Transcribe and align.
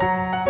you 0.00 0.49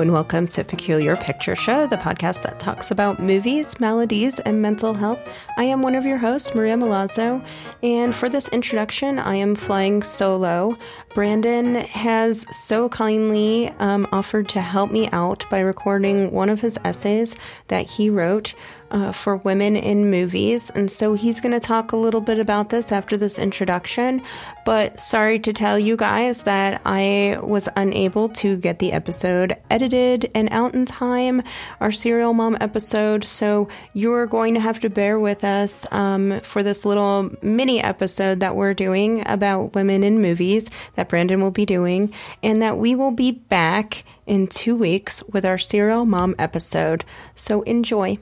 And 0.00 0.12
welcome 0.12 0.46
to 0.48 0.62
Peculiar 0.62 1.16
Picture 1.16 1.56
Show, 1.56 1.88
the 1.88 1.96
podcast 1.96 2.44
that 2.44 2.60
talks 2.60 2.92
about 2.92 3.18
movies, 3.18 3.80
melodies, 3.80 4.38
and 4.38 4.62
mental 4.62 4.94
health. 4.94 5.48
I 5.56 5.64
am 5.64 5.82
one 5.82 5.96
of 5.96 6.06
your 6.06 6.18
hosts, 6.18 6.54
Maria 6.54 6.76
Milazzo, 6.76 7.44
and 7.82 8.14
for 8.14 8.28
this 8.28 8.48
introduction, 8.50 9.18
I 9.18 9.34
am 9.34 9.56
flying 9.56 10.04
solo. 10.04 10.78
Brandon 11.16 11.74
has 11.74 12.46
so 12.56 12.88
kindly 12.88 13.70
um, 13.80 14.06
offered 14.12 14.48
to 14.50 14.60
help 14.60 14.92
me 14.92 15.08
out 15.10 15.44
by 15.50 15.58
recording 15.58 16.30
one 16.30 16.48
of 16.48 16.60
his 16.60 16.78
essays 16.84 17.34
that 17.66 17.86
he 17.86 18.08
wrote 18.08 18.54
uh, 18.90 19.12
for 19.12 19.36
women 19.36 19.76
in 19.76 20.10
movies. 20.10 20.70
And 20.70 20.90
so 20.90 21.14
he's 21.14 21.40
going 21.40 21.52
to 21.52 21.60
talk 21.60 21.92
a 21.92 21.96
little 21.96 22.20
bit 22.20 22.38
about 22.38 22.70
this 22.70 22.92
after 22.92 23.16
this 23.16 23.38
introduction. 23.38 24.22
But 24.64 25.00
sorry 25.00 25.38
to 25.40 25.52
tell 25.52 25.78
you 25.78 25.96
guys 25.96 26.42
that 26.44 26.82
I 26.84 27.38
was 27.42 27.68
unable 27.76 28.28
to 28.30 28.56
get 28.56 28.78
the 28.78 28.92
episode 28.92 29.56
edited 29.70 30.30
and 30.34 30.48
out 30.50 30.74
in 30.74 30.84
time, 30.84 31.42
our 31.80 31.90
Serial 31.90 32.34
Mom 32.34 32.56
episode. 32.60 33.24
So 33.24 33.68
you're 33.94 34.26
going 34.26 34.54
to 34.54 34.60
have 34.60 34.80
to 34.80 34.90
bear 34.90 35.18
with 35.18 35.44
us 35.44 35.90
um, 35.92 36.40
for 36.40 36.62
this 36.62 36.84
little 36.84 37.30
mini 37.42 37.82
episode 37.82 38.40
that 38.40 38.56
we're 38.56 38.74
doing 38.74 39.22
about 39.26 39.74
women 39.74 40.04
in 40.04 40.20
movies 40.20 40.70
that 40.96 41.08
Brandon 41.08 41.40
will 41.40 41.50
be 41.50 41.66
doing, 41.66 42.12
and 42.42 42.62
that 42.62 42.76
we 42.76 42.94
will 42.94 43.12
be 43.12 43.30
back 43.30 44.04
in 44.26 44.46
two 44.46 44.76
weeks 44.76 45.22
with 45.24 45.46
our 45.46 45.58
Serial 45.58 46.04
Mom 46.04 46.34
episode. 46.38 47.04
So 47.34 47.62
enjoy. 47.62 48.18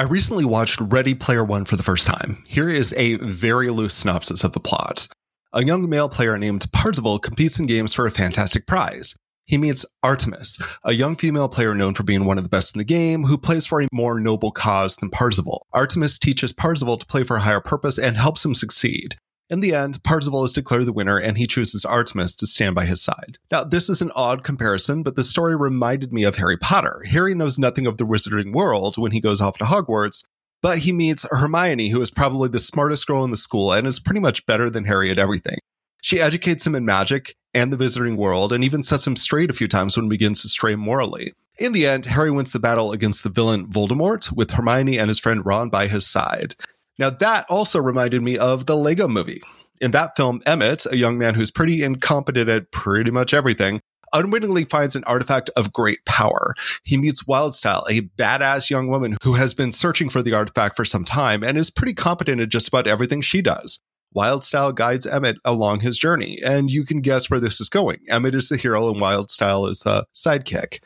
I 0.00 0.04
recently 0.04 0.46
watched 0.46 0.80
Ready 0.80 1.14
Player 1.14 1.44
One 1.44 1.66
for 1.66 1.76
the 1.76 1.82
first 1.82 2.06
time. 2.06 2.42
Here 2.46 2.70
is 2.70 2.94
a 2.96 3.16
very 3.16 3.68
loose 3.68 3.92
synopsis 3.92 4.44
of 4.44 4.54
the 4.54 4.58
plot. 4.58 5.06
A 5.52 5.62
young 5.62 5.90
male 5.90 6.08
player 6.08 6.38
named 6.38 6.72
Parzival 6.72 7.18
competes 7.18 7.58
in 7.58 7.66
games 7.66 7.92
for 7.92 8.06
a 8.06 8.10
fantastic 8.10 8.66
prize. 8.66 9.14
He 9.44 9.58
meets 9.58 9.84
Artemis, 10.02 10.58
a 10.84 10.92
young 10.92 11.16
female 11.16 11.50
player 11.50 11.74
known 11.74 11.92
for 11.92 12.02
being 12.02 12.24
one 12.24 12.38
of 12.38 12.44
the 12.44 12.48
best 12.48 12.74
in 12.74 12.78
the 12.78 12.84
game, 12.84 13.24
who 13.24 13.36
plays 13.36 13.66
for 13.66 13.82
a 13.82 13.88
more 13.92 14.18
noble 14.18 14.52
cause 14.52 14.96
than 14.96 15.10
Parzival. 15.10 15.66
Artemis 15.74 16.18
teaches 16.18 16.54
Parzival 16.54 16.96
to 16.96 17.04
play 17.04 17.22
for 17.22 17.36
a 17.36 17.40
higher 17.40 17.60
purpose 17.60 17.98
and 17.98 18.16
helps 18.16 18.42
him 18.42 18.54
succeed. 18.54 19.16
In 19.50 19.58
the 19.58 19.74
end, 19.74 20.02
Parzival 20.04 20.44
is 20.44 20.52
declared 20.52 20.86
the 20.86 20.92
winner 20.92 21.18
and 21.18 21.36
he 21.36 21.48
chooses 21.48 21.84
Artemis 21.84 22.36
to 22.36 22.46
stand 22.46 22.76
by 22.76 22.84
his 22.84 23.02
side. 23.02 23.38
Now, 23.50 23.64
this 23.64 23.90
is 23.90 24.00
an 24.00 24.12
odd 24.14 24.44
comparison, 24.44 25.02
but 25.02 25.16
the 25.16 25.24
story 25.24 25.56
reminded 25.56 26.12
me 26.12 26.22
of 26.22 26.36
Harry 26.36 26.56
Potter. 26.56 27.02
Harry 27.10 27.34
knows 27.34 27.58
nothing 27.58 27.84
of 27.84 27.96
the 27.96 28.06
wizarding 28.06 28.52
world 28.52 28.96
when 28.96 29.10
he 29.10 29.20
goes 29.20 29.40
off 29.40 29.58
to 29.58 29.64
Hogwarts, 29.64 30.24
but 30.62 30.78
he 30.78 30.92
meets 30.92 31.26
Hermione, 31.28 31.88
who 31.88 32.00
is 32.00 32.12
probably 32.12 32.48
the 32.48 32.60
smartest 32.60 33.08
girl 33.08 33.24
in 33.24 33.32
the 33.32 33.36
school 33.36 33.72
and 33.72 33.88
is 33.88 33.98
pretty 33.98 34.20
much 34.20 34.46
better 34.46 34.70
than 34.70 34.84
Harry 34.84 35.10
at 35.10 35.18
everything. 35.18 35.58
She 36.00 36.20
educates 36.20 36.64
him 36.64 36.76
in 36.76 36.84
magic 36.84 37.34
and 37.52 37.72
the 37.72 37.76
wizarding 37.76 38.16
world 38.16 38.52
and 38.52 38.62
even 38.62 38.84
sets 38.84 39.06
him 39.06 39.16
straight 39.16 39.50
a 39.50 39.54
few 39.54 39.66
times 39.66 39.96
when 39.96 40.06
he 40.06 40.10
begins 40.10 40.42
to 40.42 40.48
stray 40.48 40.76
morally. 40.76 41.32
In 41.58 41.72
the 41.72 41.86
end, 41.86 42.06
Harry 42.06 42.30
wins 42.30 42.52
the 42.52 42.60
battle 42.60 42.92
against 42.92 43.24
the 43.24 43.30
villain 43.30 43.66
Voldemort 43.66 44.32
with 44.32 44.52
Hermione 44.52 44.98
and 44.98 45.08
his 45.08 45.18
friend 45.18 45.44
Ron 45.44 45.70
by 45.70 45.88
his 45.88 46.06
side. 46.06 46.54
Now, 47.00 47.08
that 47.08 47.46
also 47.48 47.80
reminded 47.80 48.22
me 48.22 48.36
of 48.36 48.66
the 48.66 48.76
Lego 48.76 49.08
movie. 49.08 49.42
In 49.80 49.92
that 49.92 50.14
film, 50.16 50.42
Emmett, 50.44 50.84
a 50.84 50.96
young 50.96 51.16
man 51.16 51.34
who's 51.34 51.50
pretty 51.50 51.82
incompetent 51.82 52.50
at 52.50 52.70
pretty 52.72 53.10
much 53.10 53.32
everything, 53.32 53.80
unwittingly 54.12 54.66
finds 54.66 54.94
an 54.94 55.04
artifact 55.04 55.48
of 55.56 55.72
great 55.72 56.04
power. 56.04 56.54
He 56.84 56.98
meets 56.98 57.22
Wildstyle, 57.22 57.84
a 57.88 58.02
badass 58.20 58.68
young 58.68 58.88
woman 58.88 59.16
who 59.22 59.32
has 59.34 59.54
been 59.54 59.72
searching 59.72 60.10
for 60.10 60.20
the 60.20 60.34
artifact 60.34 60.76
for 60.76 60.84
some 60.84 61.06
time 61.06 61.42
and 61.42 61.56
is 61.56 61.70
pretty 61.70 61.94
competent 61.94 62.42
at 62.42 62.50
just 62.50 62.68
about 62.68 62.86
everything 62.86 63.22
she 63.22 63.40
does. 63.40 63.80
Wildstyle 64.14 64.74
guides 64.74 65.06
Emmett 65.06 65.38
along 65.42 65.80
his 65.80 65.96
journey, 65.96 66.38
and 66.44 66.70
you 66.70 66.84
can 66.84 67.00
guess 67.00 67.30
where 67.30 67.40
this 67.40 67.62
is 67.62 67.70
going. 67.70 68.00
Emmett 68.10 68.34
is 68.34 68.50
the 68.50 68.58
hero, 68.58 68.90
and 68.90 69.00
Wildstyle 69.00 69.66
is 69.70 69.80
the 69.80 70.04
sidekick. 70.14 70.80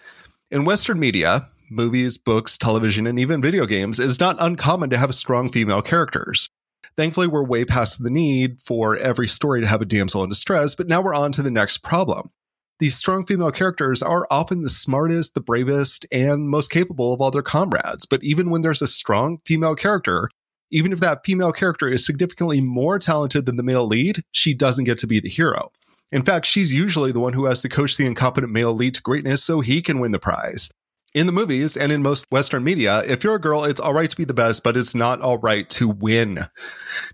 In 0.51 0.65
Western 0.65 1.01
media, 1.01 1.49
movies, 1.71 2.19
books, 2.19 2.57
television, 2.57 3.07
and 3.07 3.19
even 3.19 3.43
video 3.43 3.67
games, 3.67 3.99
is 3.99 4.21
not 4.21 4.37
uncommon 4.39 4.91
to 4.91 4.99
have 4.99 5.15
strong 5.15 5.49
female 5.49 5.83
characters. 5.83 6.49
Thankfully, 6.97 7.27
we're 7.27 7.45
way 7.45 7.65
past 7.65 8.03
the 8.03 8.11
need 8.11 8.63
for 8.63 8.97
every 8.97 9.27
story 9.27 9.61
to 9.61 9.67
have 9.67 9.83
a 9.83 9.87
damsel 9.87 10.23
in 10.23 10.29
distress, 10.29 10.75
but 10.75 10.87
now 10.87 11.03
we're 11.03 11.15
on 11.15 11.33
to 11.33 11.43
the 11.43 11.51
next 11.51 11.79
problem. 11.79 12.31
These 12.79 12.97
strong 12.97 13.25
female 13.25 13.51
characters 13.51 14.03
are 14.03 14.27
often 14.31 14.63
the 14.63 14.69
smartest, 14.69 15.35
the 15.35 15.41
bravest, 15.41 16.07
and 16.11 16.49
most 16.49 16.71
capable 16.71 17.13
of 17.13 17.21
all 17.21 17.31
their 17.31 17.43
comrades. 17.43 18.07
But 18.07 18.23
even 18.23 18.51
when 18.51 18.63
there's 18.63 18.83
a 18.83 18.87
strong 18.87 19.39
female 19.45 19.75
character, 19.75 20.29
even 20.71 20.93
if 20.93 21.01
that 21.01 21.25
female 21.25 21.53
character 21.53 21.89
is 21.89 22.05
significantly 22.05 22.61
more 22.61 22.99
talented 22.99 23.47
than 23.47 23.57
the 23.57 23.63
male 23.63 23.87
lead, 23.87 24.23
she 24.33 24.55
doesn't 24.55 24.85
get 24.85 24.99
to 24.99 25.07
be 25.07 25.21
the 25.21 25.29
hero. 25.29 25.71
In 26.11 26.23
fact, 26.23 26.47
she's 26.47 26.75
usually 26.75 27.13
the 27.13 27.21
one 27.21 27.33
who 27.33 27.47
has 27.47 27.63
to 27.63 27.69
coach 27.69 27.97
the 27.97 28.07
incompetent 28.07 28.53
male 28.53 28.75
lead 28.75 28.95
to 28.95 29.03
greatness 29.03 29.43
so 29.43 29.61
he 29.61 29.81
can 29.81 30.01
win 30.01 30.13
the 30.13 30.19
prize 30.19 30.71
in 31.15 31.27
the 31.27 31.33
movies 31.33 31.77
and 31.77 31.93
in 31.93 32.03
most 32.03 32.27
Western 32.31 32.65
media, 32.65 33.03
if 33.07 33.23
you're 33.23 33.37
a 33.37 33.41
girl, 33.41 33.65
it's 33.65 33.81
all 33.81 33.95
right 33.95 34.11
to 34.11 34.17
be 34.17 34.25
the 34.25 34.35
best, 34.35 34.65
but 34.65 34.77
it's 34.77 34.95
not 34.95 35.21
all 35.21 35.39
right 35.39 35.71
to 35.71 35.89
win. 35.89 36.47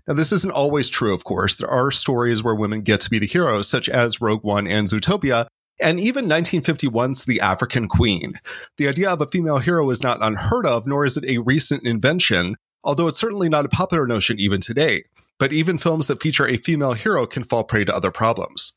Now, 0.07 0.15
this 0.15 0.31
isn't 0.31 0.53
always 0.53 0.89
true, 0.89 1.13
of 1.13 1.23
course. 1.23 1.55
There 1.55 1.69
are 1.69 1.91
stories 1.91 2.43
where 2.43 2.55
women 2.55 2.81
get 2.81 3.01
to 3.01 3.09
be 3.09 3.19
the 3.19 3.27
heroes, 3.27 3.69
such 3.69 3.87
as 3.87 4.19
Rogue 4.19 4.43
One 4.43 4.67
and 4.67 4.87
Zootopia, 4.87 5.45
and 5.79 5.99
even 5.99 6.25
1951's 6.25 7.25
The 7.25 7.41
African 7.41 7.87
Queen. 7.87 8.33
The 8.77 8.87
idea 8.87 9.09
of 9.11 9.21
a 9.21 9.27
female 9.27 9.59
hero 9.59 9.89
is 9.91 10.03
not 10.03 10.21
unheard 10.21 10.65
of, 10.65 10.87
nor 10.87 11.05
is 11.05 11.17
it 11.17 11.25
a 11.25 11.37
recent 11.37 11.85
invention, 11.85 12.55
although 12.83 13.07
it's 13.07 13.19
certainly 13.19 13.49
not 13.49 13.65
a 13.65 13.69
popular 13.69 14.07
notion 14.07 14.39
even 14.39 14.61
today. 14.61 15.03
But 15.39 15.53
even 15.53 15.77
films 15.77 16.07
that 16.07 16.21
feature 16.21 16.47
a 16.47 16.57
female 16.57 16.93
hero 16.93 17.25
can 17.25 17.43
fall 17.43 17.63
prey 17.63 17.85
to 17.85 17.95
other 17.95 18.11
problems. 18.11 18.73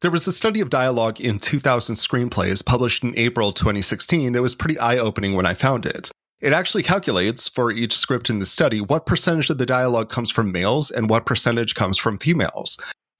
There 0.00 0.12
was 0.12 0.28
a 0.28 0.32
study 0.32 0.60
of 0.60 0.70
dialogue 0.70 1.20
in 1.20 1.40
2000 1.40 1.96
screenplays 1.96 2.64
published 2.64 3.02
in 3.02 3.18
April 3.18 3.50
2016 3.50 4.30
that 4.32 4.42
was 4.42 4.54
pretty 4.54 4.78
eye 4.78 4.96
opening 4.96 5.34
when 5.34 5.44
I 5.44 5.54
found 5.54 5.84
it. 5.86 6.12
It 6.40 6.52
actually 6.52 6.84
calculates 6.84 7.48
for 7.48 7.72
each 7.72 7.96
script 7.96 8.30
in 8.30 8.38
the 8.38 8.46
study 8.46 8.80
what 8.80 9.06
percentage 9.06 9.50
of 9.50 9.58
the 9.58 9.66
dialogue 9.66 10.08
comes 10.08 10.30
from 10.30 10.52
males 10.52 10.92
and 10.92 11.10
what 11.10 11.26
percentage 11.26 11.74
comes 11.74 11.98
from 11.98 12.16
females. 12.16 12.78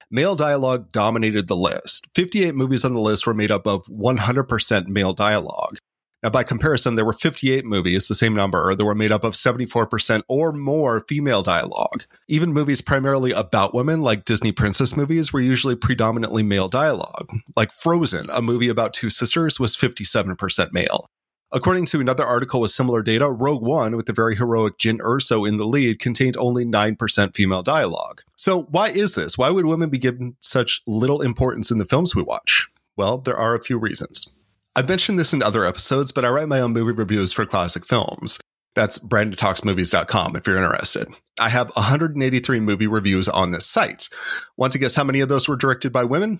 Male 0.09 0.37
dialogue 0.37 0.89
dominated 0.93 1.49
the 1.49 1.55
list. 1.57 2.07
58 2.15 2.55
movies 2.55 2.85
on 2.85 2.93
the 2.93 3.01
list 3.01 3.27
were 3.27 3.33
made 3.33 3.51
up 3.51 3.67
of 3.67 3.85
100% 3.87 4.87
male 4.87 5.13
dialogue. 5.13 5.79
Now, 6.21 6.29
by 6.29 6.43
comparison, 6.43 6.95
there 6.95 7.05
were 7.05 7.13
58 7.13 7.65
movies, 7.65 8.07
the 8.07 8.15
same 8.15 8.35
number, 8.35 8.75
that 8.75 8.83
were 8.83 8.95
made 8.95 9.11
up 9.11 9.23
of 9.23 9.33
74% 9.33 10.21
or 10.27 10.51
more 10.51 11.05
female 11.07 11.41
dialogue. 11.41 12.03
Even 12.27 12.51
movies 12.51 12.81
primarily 12.81 13.31
about 13.31 13.73
women, 13.73 14.01
like 14.01 14.25
Disney 14.25 14.51
princess 14.51 14.97
movies, 14.97 15.31
were 15.31 15.39
usually 15.39 15.75
predominantly 15.75 16.43
male 16.43 16.67
dialogue. 16.67 17.29
Like 17.55 17.71
Frozen, 17.71 18.29
a 18.31 18.41
movie 18.41 18.67
about 18.67 18.93
two 18.93 19.09
sisters, 19.09 19.61
was 19.61 19.77
57% 19.77 20.73
male. 20.73 21.05
According 21.51 21.85
to 21.87 21.99
another 21.99 22.25
article 22.25 22.61
with 22.61 22.69
similar 22.69 23.01
data, 23.01 23.27
Rogue 23.27 23.63
One, 23.63 23.95
with 23.95 24.05
the 24.05 24.13
very 24.13 24.35
heroic 24.35 24.77
Jyn 24.77 24.99
Erso 24.99 25.47
in 25.47 25.57
the 25.57 25.65
lead, 25.65 25.99
contained 25.99 26.37
only 26.37 26.63
9% 26.63 27.35
female 27.35 27.63
dialogue. 27.63 28.21
So, 28.35 28.63
why 28.63 28.89
is 28.89 29.15
this? 29.15 29.35
Why 29.35 29.49
would 29.49 29.65
women 29.65 29.89
be 29.89 29.97
given 29.97 30.35
such 30.41 30.81
little 30.85 31.21
importance 31.21 31.71
in 31.71 31.79
the 31.79 31.85
films 31.85 32.13
we 32.13 32.21
watch? 32.21 32.67
Well, 32.97 33.17
there 33.17 33.37
are 33.37 33.55
a 33.55 33.63
few 33.63 33.79
reasons. 33.79 34.38
I've 34.79 34.87
mentioned 34.87 35.19
this 35.19 35.33
in 35.33 35.43
other 35.43 35.65
episodes, 35.65 36.13
but 36.13 36.23
I 36.23 36.29
write 36.29 36.47
my 36.47 36.61
own 36.61 36.71
movie 36.71 36.93
reviews 36.93 37.33
for 37.33 37.45
classic 37.45 37.85
films. 37.85 38.39
That's 38.75 38.97
brandontalksmovies.com 38.97 40.37
if 40.37 40.47
you're 40.47 40.55
interested. 40.55 41.09
I 41.37 41.49
have 41.49 41.67
183 41.71 42.61
movie 42.61 42.87
reviews 42.87 43.27
on 43.27 43.51
this 43.51 43.65
site. 43.65 44.07
Want 44.55 44.71
to 44.71 44.79
guess 44.79 44.95
how 44.95 45.03
many 45.03 45.19
of 45.19 45.27
those 45.27 45.49
were 45.49 45.57
directed 45.57 45.91
by 45.91 46.05
women? 46.05 46.39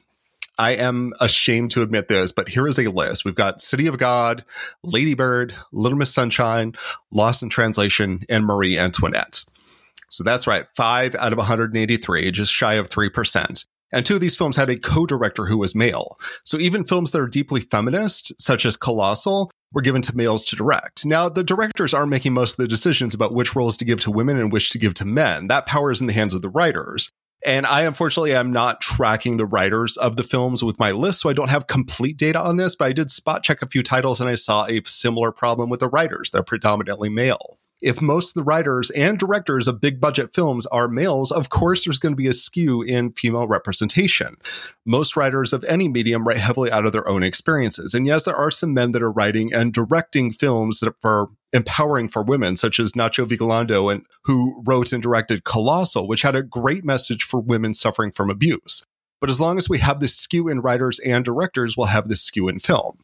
I 0.57 0.75
am 0.75 1.11
ashamed 1.19 1.71
to 1.71 1.81
admit 1.81 2.07
this, 2.07 2.31
but 2.31 2.47
here 2.47 2.65
is 2.65 2.79
a 2.79 2.89
list. 2.89 3.25
We've 3.25 3.35
got 3.35 3.59
City 3.59 3.87
of 3.87 3.97
God, 3.97 4.45
Lady 4.85 5.15
Bird, 5.15 5.53
Little 5.73 5.97
Miss 5.97 6.13
Sunshine, 6.13 6.75
Lost 7.11 7.43
in 7.43 7.49
Translation, 7.49 8.23
and 8.29 8.45
Marie 8.45 8.79
Antoinette. 8.79 9.43
So 10.07 10.23
that's 10.23 10.47
right, 10.47 10.65
five 10.65 11.13
out 11.15 11.33
of 11.33 11.37
183, 11.39 12.31
just 12.31 12.53
shy 12.53 12.75
of 12.75 12.87
3%. 12.87 13.65
And 13.91 14.05
two 14.05 14.15
of 14.15 14.21
these 14.21 14.37
films 14.37 14.55
had 14.55 14.69
a 14.69 14.77
co-director 14.77 15.45
who 15.45 15.57
was 15.57 15.75
male. 15.75 16.17
So 16.43 16.57
even 16.57 16.83
films 16.83 17.11
that 17.11 17.21
are 17.21 17.27
deeply 17.27 17.61
feminist, 17.61 18.39
such 18.39 18.65
as 18.65 18.77
Colossal, 18.77 19.51
were 19.73 19.81
given 19.81 20.01
to 20.03 20.17
males 20.17 20.45
to 20.45 20.55
direct. 20.55 21.05
Now, 21.05 21.29
the 21.29 21.43
directors 21.43 21.93
are 21.93 22.05
making 22.05 22.33
most 22.33 22.53
of 22.53 22.57
the 22.57 22.67
decisions 22.67 23.13
about 23.13 23.33
which 23.33 23.55
roles 23.55 23.77
to 23.77 23.85
give 23.85 24.01
to 24.01 24.11
women 24.11 24.37
and 24.37 24.51
which 24.51 24.71
to 24.71 24.79
give 24.79 24.93
to 24.95 25.05
men. 25.05 25.47
That 25.47 25.65
power 25.65 25.91
is 25.91 26.01
in 26.01 26.07
the 26.07 26.13
hands 26.13 26.33
of 26.33 26.41
the 26.41 26.49
writers. 26.49 27.09
And 27.45 27.65
I 27.65 27.83
unfortunately 27.83 28.33
am 28.33 28.51
not 28.51 28.81
tracking 28.81 29.37
the 29.37 29.45
writers 29.45 29.95
of 29.95 30.17
the 30.17 30.23
films 30.23 30.61
with 30.63 30.77
my 30.77 30.91
list, 30.91 31.21
so 31.21 31.29
I 31.29 31.33
don't 31.33 31.49
have 31.49 31.67
complete 31.67 32.17
data 32.17 32.41
on 32.41 32.57
this, 32.57 32.75
but 32.75 32.85
I 32.85 32.93
did 32.93 33.09
spot 33.09 33.43
check 33.43 33.61
a 33.61 33.67
few 33.67 33.81
titles 33.81 34.19
and 34.19 34.29
I 34.29 34.35
saw 34.35 34.65
a 34.65 34.81
similar 34.85 35.31
problem 35.31 35.69
with 35.69 35.79
the 35.79 35.87
writers. 35.87 36.31
They're 36.31 36.43
predominantly 36.43 37.07
male. 37.07 37.57
If 37.81 38.01
most 38.01 38.31
of 38.31 38.33
the 38.35 38.43
writers 38.43 38.89
and 38.91 39.17
directors 39.17 39.67
of 39.67 39.81
big 39.81 39.99
budget 39.99 40.33
films 40.33 40.65
are 40.67 40.87
males, 40.87 41.31
of 41.31 41.49
course 41.49 41.85
there's 41.85 41.99
going 41.99 42.13
to 42.13 42.17
be 42.17 42.27
a 42.27 42.33
skew 42.33 42.81
in 42.81 43.11
female 43.13 43.47
representation. 43.47 44.35
Most 44.85 45.15
writers 45.15 45.53
of 45.53 45.63
any 45.65 45.87
medium 45.87 46.27
write 46.27 46.37
heavily 46.37 46.71
out 46.71 46.85
of 46.85 46.91
their 46.91 47.07
own 47.07 47.23
experiences. 47.23 47.93
And 47.93 48.05
yes, 48.05 48.23
there 48.23 48.35
are 48.35 48.51
some 48.51 48.73
men 48.73 48.91
that 48.91 49.01
are 49.01 49.11
writing 49.11 49.53
and 49.53 49.73
directing 49.73 50.31
films 50.31 50.79
that 50.79 50.93
for 51.01 51.29
empowering 51.53 52.09
for 52.09 52.23
women, 52.23 52.55
such 52.55 52.79
as 52.79 52.91
Nacho 52.91 53.25
Vigalondo, 53.27 53.91
and 53.91 54.05
who 54.25 54.61
wrote 54.65 54.93
and 54.93 55.01
directed 55.01 55.43
Colossal, 55.43 56.07
which 56.07 56.21
had 56.21 56.35
a 56.35 56.43
great 56.43 56.83
message 56.83 57.23
for 57.23 57.39
women 57.39 57.73
suffering 57.73 58.11
from 58.11 58.29
abuse. 58.29 58.83
But 59.19 59.29
as 59.29 59.41
long 59.41 59.57
as 59.57 59.67
we 59.67 59.79
have 59.79 59.99
this 59.99 60.15
skew 60.15 60.47
in 60.47 60.61
writers 60.61 60.99
and 60.99 61.25
directors, 61.25 61.75
we'll 61.75 61.87
have 61.87 62.07
this 62.07 62.21
skew 62.21 62.47
in 62.47 62.59
film. 62.59 62.99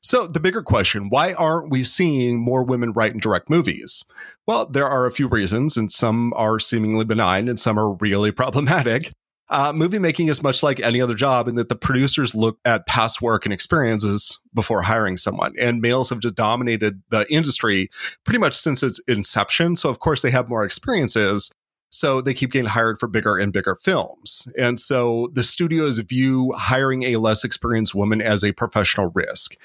So, 0.00 0.26
the 0.26 0.40
bigger 0.40 0.62
question 0.62 1.08
why 1.08 1.32
aren't 1.34 1.70
we 1.70 1.84
seeing 1.84 2.40
more 2.40 2.64
women 2.64 2.92
write 2.92 3.12
and 3.12 3.20
direct 3.20 3.48
movies? 3.48 4.04
Well, 4.46 4.66
there 4.66 4.86
are 4.86 5.06
a 5.06 5.12
few 5.12 5.28
reasons, 5.28 5.76
and 5.76 5.90
some 5.90 6.32
are 6.34 6.58
seemingly 6.58 7.04
benign 7.04 7.48
and 7.48 7.58
some 7.58 7.78
are 7.78 7.94
really 7.94 8.30
problematic. 8.32 9.12
Uh, 9.48 9.70
movie 9.70 9.98
making 9.98 10.28
is 10.28 10.42
much 10.42 10.62
like 10.62 10.80
any 10.80 10.98
other 10.98 11.14
job 11.14 11.46
in 11.46 11.56
that 11.56 11.68
the 11.68 11.76
producers 11.76 12.34
look 12.34 12.58
at 12.64 12.86
past 12.86 13.20
work 13.20 13.44
and 13.44 13.52
experiences 13.52 14.40
before 14.54 14.80
hiring 14.80 15.18
someone. 15.18 15.52
And 15.58 15.82
males 15.82 16.08
have 16.08 16.20
just 16.20 16.36
dominated 16.36 17.02
the 17.10 17.30
industry 17.30 17.90
pretty 18.24 18.38
much 18.38 18.54
since 18.54 18.82
its 18.82 18.98
inception. 19.06 19.76
So, 19.76 19.90
of 19.90 19.98
course, 19.98 20.22
they 20.22 20.30
have 20.30 20.48
more 20.48 20.64
experiences. 20.64 21.50
So 21.92 22.22
they 22.22 22.34
keep 22.34 22.52
getting 22.52 22.70
hired 22.70 22.98
for 22.98 23.06
bigger 23.06 23.36
and 23.36 23.52
bigger 23.52 23.74
films. 23.74 24.48
And 24.58 24.80
so 24.80 25.28
the 25.34 25.42
studios 25.42 25.98
view 25.98 26.52
hiring 26.56 27.02
a 27.04 27.16
less 27.16 27.44
experienced 27.44 27.94
woman 27.94 28.22
as 28.22 28.42
a 28.42 28.52
professional 28.52 29.12
risk. 29.14 29.56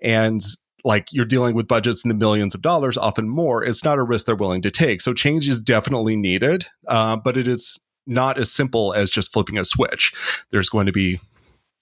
And 0.00 0.40
like 0.84 1.12
you're 1.12 1.24
dealing 1.24 1.56
with 1.56 1.66
budgets 1.66 2.04
in 2.04 2.08
the 2.08 2.14
millions 2.14 2.54
of 2.54 2.62
dollars, 2.62 2.96
often 2.96 3.28
more, 3.28 3.64
it's 3.64 3.84
not 3.84 3.98
a 3.98 4.04
risk 4.04 4.26
they're 4.26 4.36
willing 4.36 4.62
to 4.62 4.70
take. 4.70 5.00
So 5.00 5.12
change 5.12 5.48
is 5.48 5.60
definitely 5.60 6.14
needed, 6.14 6.66
uh, 6.86 7.16
but 7.16 7.36
it 7.36 7.48
is 7.48 7.80
not 8.06 8.38
as 8.38 8.52
simple 8.52 8.94
as 8.94 9.10
just 9.10 9.32
flipping 9.32 9.58
a 9.58 9.64
switch. 9.64 10.12
There's 10.50 10.68
going 10.68 10.86
to 10.86 10.92
be 10.92 11.18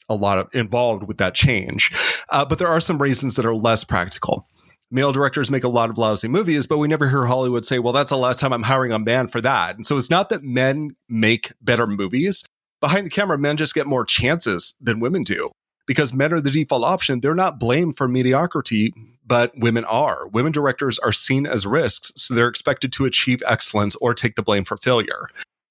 a 0.09 0.15
lot 0.15 0.39
of 0.39 0.49
involved 0.55 1.07
with 1.07 1.19
that 1.19 1.35
change. 1.35 1.93
Uh, 2.31 2.47
but 2.47 2.59
there 2.59 2.69
are 2.69 2.81
some 2.81 3.01
reasons 3.01 3.37
that 3.37 3.45
are 3.45 3.55
less 3.55 3.85
practical 3.85 4.49
male 4.95 5.13
directors 5.13 5.51
make 5.51 5.65
a 5.65 5.69
lot 5.69 5.91
of 5.91 5.99
lousy 5.99 6.29
movies, 6.29 6.67
but 6.67 6.79
we 6.79 6.89
never 6.89 7.11
hear 7.11 7.27
Hollywood 7.27 7.67
say, 7.67 7.81
well, 7.81 7.93
that's 7.93 8.11
the 8.11 8.17
last 8.17 8.39
time 8.39 8.53
I'm 8.53 8.63
hiring 8.63 8.93
a 8.93 8.99
man 8.99 9.27
for 9.27 9.41
that. 9.41 9.77
And 9.77 9.87
so 9.87 9.97
it's 9.97 10.09
not 10.09 10.31
that 10.31 10.45
men 10.45 10.97
make 11.09 11.53
better 11.61 11.87
movies. 11.87 12.45
Behind 12.81 13.05
the 13.05 13.11
camera, 13.11 13.37
men 13.37 13.57
just 13.57 13.75
get 13.75 13.87
more 13.87 14.05
chances 14.05 14.75
than 14.81 15.01
women 15.01 15.25
do 15.25 15.51
because 15.87 16.15
men 16.15 16.33
are 16.33 16.41
the 16.41 16.51
default 16.51 16.85
option. 16.85 17.21
They're 17.21 17.35
not 17.35 17.59
blamed 17.59 17.97
for 17.97 18.07
mediocrity, 18.07 18.95
but 19.27 19.53
women 19.57 19.85
are. 19.85 20.29
Women 20.29 20.53
directors 20.53 20.99
are 21.01 21.13
seen 21.13 21.47
as 21.47 21.67
risks, 21.67 22.13
so 22.17 22.33
they're 22.33 22.49
expected 22.49 22.93
to 22.93 23.05
achieve 23.05 23.43
excellence 23.47 23.97
or 23.97 24.15
take 24.15 24.37
the 24.37 24.43
blame 24.43 24.65
for 24.65 24.77
failure. 24.77 25.29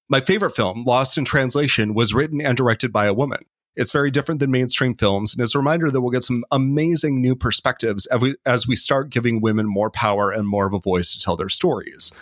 My 0.08 0.20
favorite 0.20 0.50
film, 0.50 0.84
Lost 0.84 1.16
in 1.16 1.24
Translation, 1.24 1.94
was 1.94 2.12
written 2.12 2.40
and 2.40 2.56
directed 2.56 2.92
by 2.92 3.06
a 3.06 3.14
woman. 3.14 3.44
It's 3.76 3.92
very 3.92 4.10
different 4.10 4.40
than 4.40 4.50
mainstream 4.50 4.94
films, 4.94 5.34
and 5.34 5.42
it's 5.42 5.54
a 5.54 5.58
reminder 5.58 5.90
that 5.90 6.00
we'll 6.00 6.10
get 6.10 6.24
some 6.24 6.44
amazing 6.50 7.20
new 7.20 7.34
perspectives 7.34 8.06
as 8.06 8.20
we, 8.20 8.36
as 8.46 8.68
we 8.68 8.76
start 8.76 9.10
giving 9.10 9.40
women 9.40 9.66
more 9.66 9.90
power 9.90 10.30
and 10.30 10.46
more 10.46 10.66
of 10.66 10.74
a 10.74 10.78
voice 10.78 11.12
to 11.12 11.18
tell 11.18 11.36
their 11.36 11.48
stories. 11.48 12.12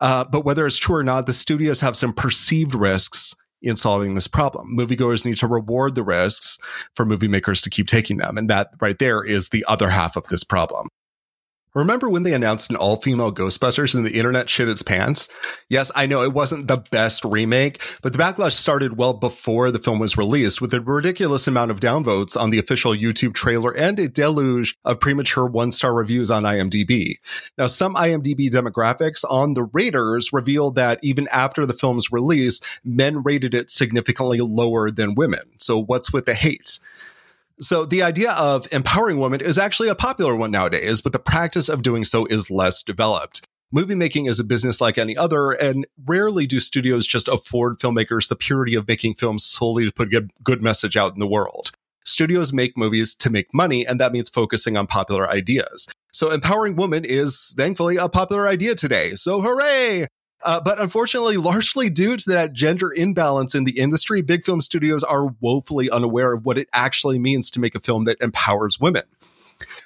Uh, 0.00 0.24
but 0.24 0.44
whether 0.44 0.66
it's 0.66 0.78
true 0.78 0.96
or 0.96 1.04
not, 1.04 1.26
the 1.26 1.32
studios 1.32 1.80
have 1.80 1.96
some 1.96 2.12
perceived 2.12 2.74
risks 2.74 3.34
in 3.62 3.76
solving 3.76 4.14
this 4.14 4.26
problem. 4.26 4.74
Moviegoers 4.76 5.24
need 5.24 5.36
to 5.38 5.46
reward 5.46 5.94
the 5.94 6.02
risks 6.02 6.58
for 6.94 7.04
movie 7.04 7.28
makers 7.28 7.60
to 7.62 7.70
keep 7.70 7.86
taking 7.86 8.16
them. 8.16 8.38
And 8.38 8.48
that 8.48 8.70
right 8.80 8.98
there 8.98 9.22
is 9.22 9.50
the 9.50 9.64
other 9.68 9.88
half 9.88 10.16
of 10.16 10.24
this 10.28 10.44
problem. 10.44 10.88
Remember 11.74 12.08
when 12.08 12.22
they 12.24 12.34
announced 12.34 12.70
an 12.70 12.76
all 12.76 12.96
female 12.96 13.32
Ghostbusters 13.32 13.94
and 13.94 14.04
the 14.04 14.18
internet 14.18 14.50
shit 14.50 14.68
its 14.68 14.82
pants? 14.82 15.28
Yes, 15.68 15.92
I 15.94 16.06
know 16.06 16.22
it 16.22 16.32
wasn't 16.32 16.66
the 16.66 16.78
best 16.90 17.24
remake, 17.24 17.80
but 18.02 18.12
the 18.12 18.18
backlash 18.18 18.52
started 18.52 18.96
well 18.96 19.12
before 19.12 19.70
the 19.70 19.78
film 19.78 20.00
was 20.00 20.16
released 20.16 20.60
with 20.60 20.74
a 20.74 20.80
ridiculous 20.80 21.46
amount 21.46 21.70
of 21.70 21.78
downvotes 21.78 22.36
on 22.36 22.50
the 22.50 22.58
official 22.58 22.92
YouTube 22.92 23.34
trailer 23.34 23.76
and 23.76 24.00
a 24.00 24.08
deluge 24.08 24.76
of 24.84 24.98
premature 24.98 25.46
one 25.46 25.70
star 25.70 25.94
reviews 25.94 26.28
on 26.28 26.42
IMDb. 26.42 27.14
Now, 27.56 27.68
some 27.68 27.94
IMDb 27.94 28.50
demographics 28.50 29.24
on 29.30 29.54
the 29.54 29.68
raters 29.72 30.32
revealed 30.32 30.74
that 30.74 30.98
even 31.02 31.28
after 31.32 31.66
the 31.66 31.72
film's 31.72 32.10
release, 32.10 32.60
men 32.82 33.22
rated 33.22 33.54
it 33.54 33.70
significantly 33.70 34.38
lower 34.40 34.90
than 34.90 35.14
women. 35.14 35.42
So, 35.58 35.80
what's 35.80 36.12
with 36.12 36.26
the 36.26 36.34
hate? 36.34 36.80
So 37.62 37.84
the 37.84 38.02
idea 38.02 38.32
of 38.32 38.66
empowering 38.72 39.18
women 39.18 39.42
is 39.42 39.58
actually 39.58 39.90
a 39.90 39.94
popular 39.94 40.34
one 40.34 40.50
nowadays, 40.50 41.02
but 41.02 41.12
the 41.12 41.18
practice 41.18 41.68
of 41.68 41.82
doing 41.82 42.04
so 42.04 42.24
is 42.26 42.50
less 42.50 42.82
developed. 42.82 43.46
Movie 43.70 43.94
making 43.94 44.26
is 44.26 44.40
a 44.40 44.44
business 44.44 44.80
like 44.80 44.96
any 44.96 45.16
other, 45.16 45.52
and 45.52 45.86
rarely 46.06 46.46
do 46.46 46.58
studios 46.58 47.06
just 47.06 47.28
afford 47.28 47.78
filmmakers 47.78 48.28
the 48.28 48.34
purity 48.34 48.74
of 48.74 48.88
making 48.88 49.14
films 49.14 49.44
solely 49.44 49.84
to 49.84 49.92
put 49.92 50.12
a 50.12 50.26
good 50.42 50.62
message 50.62 50.96
out 50.96 51.12
in 51.12 51.20
the 51.20 51.28
world. 51.28 51.70
Studios 52.04 52.52
make 52.52 52.76
movies 52.78 53.14
to 53.16 53.30
make 53.30 53.52
money, 53.52 53.86
and 53.86 54.00
that 54.00 54.12
means 54.12 54.28
focusing 54.30 54.76
on 54.76 54.86
popular 54.86 55.28
ideas. 55.28 55.86
So 56.12 56.30
empowering 56.30 56.76
women 56.76 57.04
is 57.04 57.54
thankfully 57.56 57.96
a 57.96 58.08
popular 58.08 58.48
idea 58.48 58.74
today. 58.74 59.14
So 59.14 59.42
hooray! 59.42 60.08
Uh, 60.42 60.60
but 60.60 60.80
unfortunately, 60.80 61.36
largely 61.36 61.90
due 61.90 62.16
to 62.16 62.30
that 62.30 62.52
gender 62.52 62.92
imbalance 62.94 63.54
in 63.54 63.64
the 63.64 63.78
industry, 63.78 64.22
big 64.22 64.42
film 64.42 64.60
studios 64.60 65.04
are 65.04 65.34
woefully 65.40 65.90
unaware 65.90 66.32
of 66.32 66.46
what 66.46 66.56
it 66.56 66.68
actually 66.72 67.18
means 67.18 67.50
to 67.50 67.60
make 67.60 67.74
a 67.74 67.80
film 67.80 68.04
that 68.04 68.20
empowers 68.20 68.80
women. 68.80 69.02